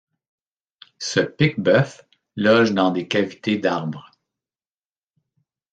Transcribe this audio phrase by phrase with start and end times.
[0.97, 4.09] Ce pique-bœuf loge dans des cavités d'arbre.